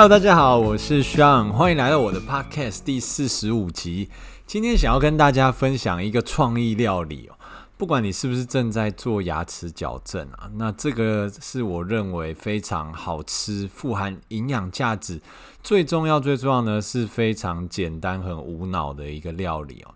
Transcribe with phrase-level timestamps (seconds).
[0.00, 4.08] Hello，大家好，我是 Sean，欢迎来到我的 Podcast 第四十五集。
[4.46, 7.34] 今天想要跟大家分享一个创意料理哦。
[7.76, 15.20] 不管你是不是正在做牙齿矫正啊，那这个是我认为非常好吃、富含营养价值，
[15.64, 19.90] 最重要、最重要呢是非常简单、很无脑的一个料理哦。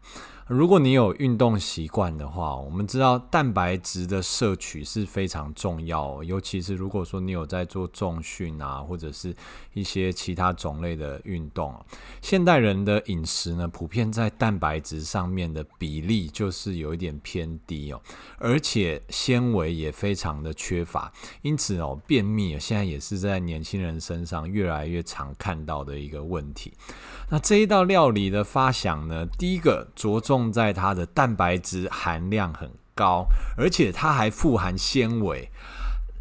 [0.48, 9.34] 如果你有运动习惯的话，我们知道蛋白质的摄取是非常重要，尤其是如果说你有在做重训啊，或者是
[9.72, 11.72] 一些其他种类的运动。
[12.20, 18.00] 现代人的饮食呢，普遍在蛋白质上面的比例就是有一点偏低哦，
[18.38, 21.12] 而且纤维也非常的缺乏，
[21.42, 26.72] 因此哦，便秘现在也是在年轻人身上越来越常看到的一个问题。
[27.30, 33.26] 那这一道料理的发想呢，第一个着重在它的蛋白质含量很高，
[33.58, 35.50] 而且它还富含纤维，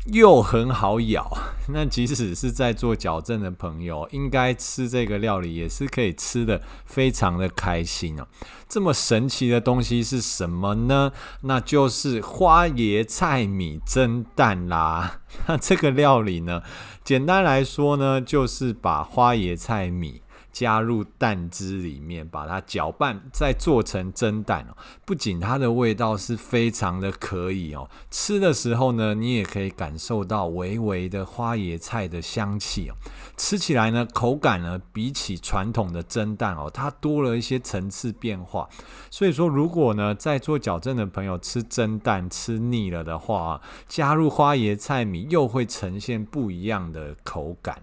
[0.08, 1.32] 又很好咬。
[1.74, 8.28] 那即使是在做矫正的朋友，应该吃这个料理也是可以吃得非常的开心哦。
[8.68, 11.12] 这么神奇的东西是什么呢？
[11.42, 15.20] 那就是花椰菜米蒸蛋啦。
[15.48, 16.64] 那这个料理呢，
[17.04, 20.21] 简单来说呢，就是把花椰菜米。
[20.52, 24.78] 加入蛋汁里面，把它搅拌，再做成蒸蛋哦。
[25.06, 32.96] 不仅它的味道是非常的可以哦，吃的时候呢，你也可以感受到微微的花椰菜的香气哦。
[33.38, 38.68] 吃起来呢，口感呢，比起传统的蒸蛋哦，它多了一些层次变化。
[39.10, 47.82] 所以说，如果呢，在做矫正的朋友吃蒸蛋吃腻了的话，加入花椰菜米又会呈现不一样的口感。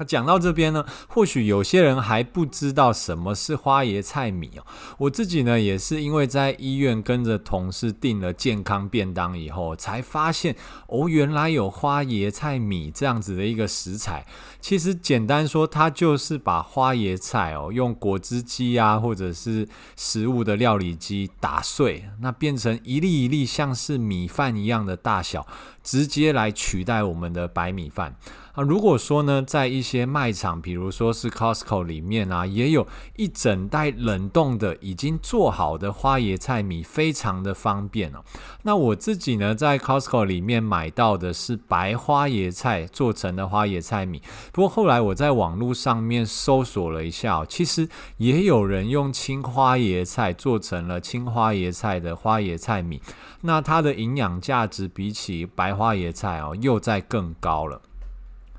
[0.00, 4.64] 那讲到这边呢，或许有些人还不知道什么是花椰菜米哦。
[4.96, 10.56] 我自己呢，也是因为在医院跟着同事订了健康便当以后，才发现
[10.86, 14.24] 哦，原来有花椰菜米这样子的一个食材。
[14.58, 25.46] 其实简单说，它就是把花椰菜哦，用果汁机啊，或者是食物的料理机打碎，那变成一粒一粒像是米饭一样的大小，
[25.90, 28.14] 直接来取代我们的白米饭。
[28.52, 32.86] 啊，如果说呢，在一些卖场，比如说是 Costco 里面啊，也有
[33.16, 38.24] 一整袋冷冻的已经做好的花椰菜米，非常的方便哦。
[38.62, 44.20] 那我自己呢，在 Costco 里面买到的是白花椰菜做成的花椰菜米。
[44.52, 53.00] 不过后来我在网络上面搜索了一下，其实也有人用青花椰菜做成了青花椰菜的花椰菜米。
[53.42, 57.80] 那它的营养价值比起白花椰菜哦，又在更高了。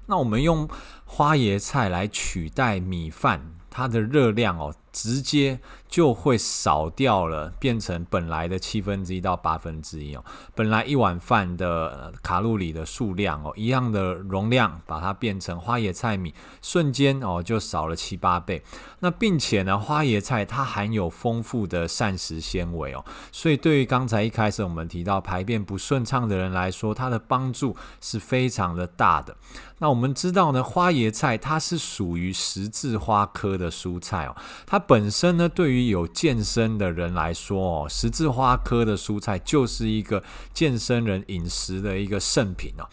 [0.08, 0.68] 那我们用
[1.06, 3.40] 花椰菜来取代米饭，
[3.70, 10.24] 它的热量哦，直接就会少掉了，变成本来的七分之一到八分之一哦。
[10.54, 18.64] 本来一碗饭的卡路里的数量哦，一样的容量，把它变成花椰菜米，瞬间哦就少了七八倍。
[19.00, 29.36] 那并且呢，花椰菜它含有丰富的膳食纤维哦，所以对于刚才一开始我们提到排便不顺畅的人来说，它的帮助是非常的大的。
[29.80, 34.36] 那我们知道呢，花椰菜它是属于十字花科的蔬菜哦，
[34.68, 42.90] 它本身呢，对于有健身的人来说哦，十字花科的蔬菜就是一个健身人饮食的一个圣品哦。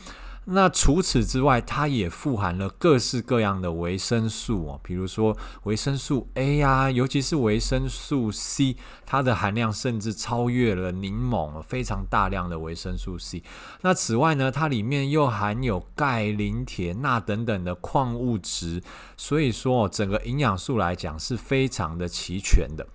[0.50, 13.42] 那除此之外，它也富含了各式各样的维生素哦，比如说维生素 A 呀，尤其是维生素 C，它的含量甚至超越了柠檬，非常大量的维生素 C。
[13.82, 18.82] 那此外呢，它里面又含有钙、磷、铁、钠等等的矿物质，
[19.18, 22.86] 所以说哦整个营养素来讲是非常的齐全的。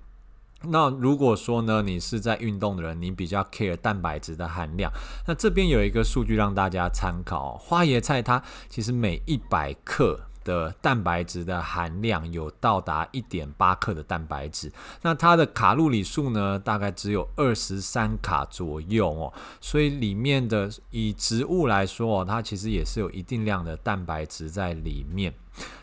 [0.69, 4.91] 那如果说呢，你是在运动的人，你比较 care 蛋白质的含量，
[5.28, 14.72] 那这边有一个数据让大家参考，花椰菜它其实每一百克的蛋白质的含量有到达一点八克的蛋白质，
[15.02, 25.34] 那它的卡路里数呢，大概只有二十三卡左右哦，所以里面的以植物来说哦，它其实也是有一定量的蛋白质在里面。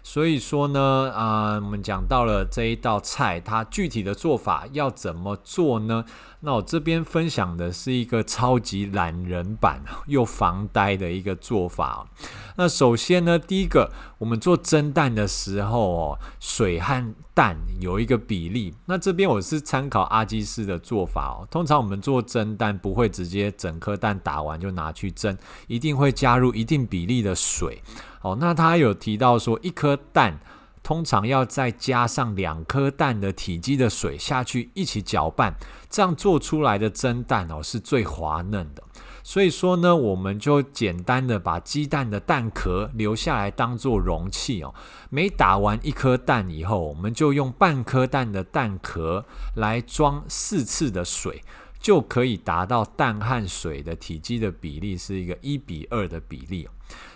[0.02, 6.04] 所以说呢，啊、我们讲到了这一道菜，它具体的做法要怎么做呢？
[6.40, 12.08] 那我这边分享的是一个超级懒人版 又防呆的一个做法。
[12.56, 18.74] 那首先呢，第一个，我们做蒸蛋的时候哦，水和蛋有一个比例。
[18.86, 21.46] 那这边我是参考阿基师的做法哦。
[21.50, 25.36] 通常我们做蒸蛋不会直接整颗蛋打完就拿去蒸，
[25.68, 27.80] 一定会加入一定比例的水。
[28.22, 30.38] 哦，那他有提到说，一颗蛋
[30.82, 35.54] 通常要再加上两颗蛋的体积的水下去一起搅拌，
[35.88, 38.82] 这样做出来的蒸蛋哦是最滑嫩的。
[39.22, 44.74] 所以说呢，我们就简单的把鸡蛋的蛋壳留下来当做容器哦。
[45.10, 51.42] 每打完一颗蛋以后，我们就用半颗蛋的蛋壳来装四次的水，
[51.80, 56.68] 就可以达到蛋和水的体积的比例是一个一比二的比例。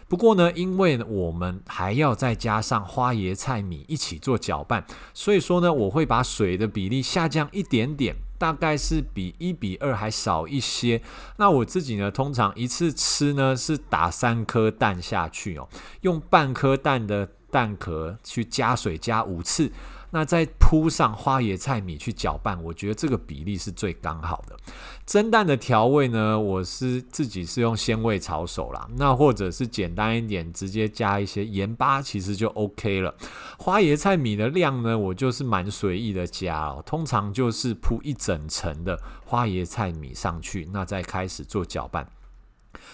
[0.09, 11.03] 不过呢，因为我们还要再加上花椰菜米一起做搅拌，所以说呢，我会把水的比例下降一点点，大概是比一比二还少一些。
[11.39, 15.69] 那我自己呢，通常一次吃呢是打三颗蛋下去哦，
[16.03, 19.73] 用半颗蛋的蛋壳去加水加五次。
[20.15, 24.57] 那再铺上花椰菜米去搅拌，我觉得这个比例是最刚好的。
[25.05, 33.13] 蒸蛋的调味呢，我是自己是用鲜味炒手啦，那或者是简单一点，直接加一些盐巴，其实就 OK 了。
[33.59, 38.97] 花椰菜米的量呢，我就是蛮随意的加哦，通常就是铺一整层的
[39.27, 42.07] 花椰菜米上去，那再开始做搅拌。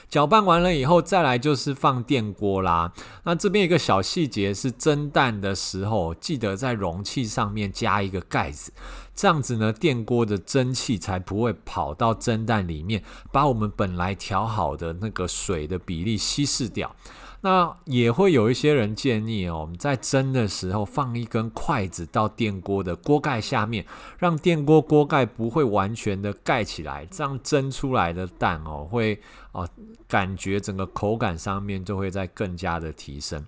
[0.09, 2.93] 搅拌完了以后，再来就是放电锅啦。
[3.25, 8.73] 那这边一个小细节是蒸蛋的时候，记得在容器上面加一个盖子，
[9.21, 16.97] 这样子呢，电锅的蒸汽才不会跑到蒸蛋里面，把我们本来调好的那个水的比例稀释掉。
[17.43, 23.85] 那也会有一些人建议哦，我们在蒸的时候放一根筷子到电锅的锅盖下面，
[24.17, 29.21] 让电锅锅盖不会完全的盖起来，这样蒸出来的蛋哦，会
[29.53, 29.69] 哦
[30.09, 33.45] 感觉整个口感上面就会再更加的提升。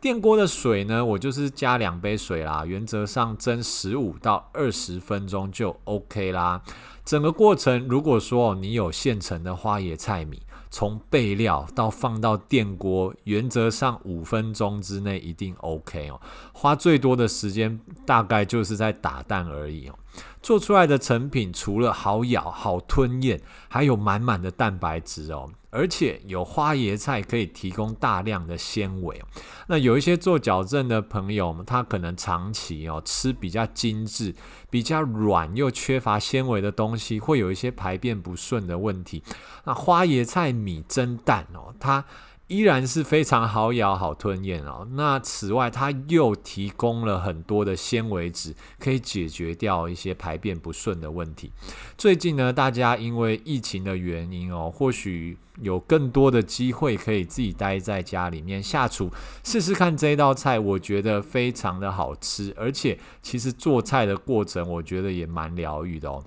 [0.00, 6.62] 电锅的水呢，我就是加两杯水啦，原则上蒸十五到二十分钟就 OK 啦。
[7.04, 10.42] 整个过程如果说你有现成的花椰菜米。
[10.72, 16.20] 从备料到放到电锅，原则上五分钟之内一定 OK 哦。
[16.52, 19.98] 花最多的时间大概就是在打蛋而已哦。
[20.42, 25.50] 做出来的成品除了好咬、好吞咽，还有满满的蛋白质哦。
[25.72, 29.22] 而且有花椰菜可以提供大量的纤维。
[29.68, 34.34] 那有一些做矫正的朋友，他可能长期哦吃比较精致、
[34.68, 39.22] 比较软又缺乏纤维的东西，会有一些排便不顺的问题。
[39.64, 42.04] 那花椰菜米蒸蛋哦，它
[42.50, 44.84] 依然是非常好咬、好吞咽哦。
[44.94, 51.52] 那此外，它又提供了很多的纤维质，可以解决掉一些排便不顺的问题。
[51.96, 59.12] 最近呢，大家因为疫情的原因哦，或许有更多的机会可以自己待在家里面下厨，
[59.44, 66.24] 试试看这道菜，我觉得非常的好吃，而且其实做菜的过程，我觉得也蛮疗愈的哦。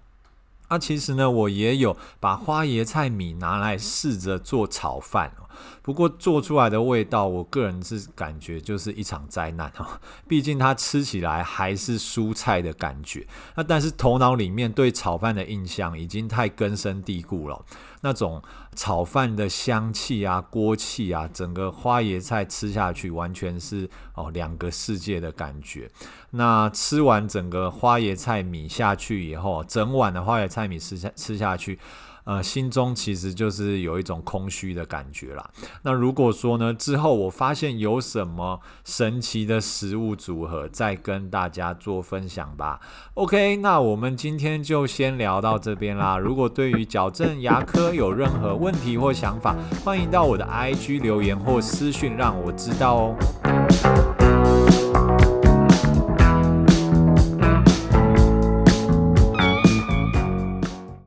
[0.69, 5.33] 那其实呢，我也有把花椰菜米拿来试着做炒饭。
[5.81, 9.99] 不过做出来的味道，我个人是感觉就是一场灾难哦。
[10.27, 17.63] 毕竟它吃起来还是蔬菜的感觉，那但是头脑里面对炒饭的印象已经太根深蒂固了。
[18.01, 18.43] 那种
[18.75, 25.89] 炒饭的香气啊、锅气啊，整个花椰菜吃下去完全是哦两个世界的感觉。
[26.31, 31.79] 那吃完整个花椰菜米下去以后，整碗的花椰菜米吃下吃下去。
[32.25, 35.49] 呃，心中其实就是有一种空虚的感觉啦。
[35.81, 42.79] 那如果说呢，之后我发现有什么神奇的食物组合，再跟大家做分享吧。
[43.15, 46.17] OK，那我们今天就先聊到这边啦。
[46.17, 53.52] 如果对于矫正牙科有任何问题或想法，欢迎到我的 IG 留言或私讯让我知道哦。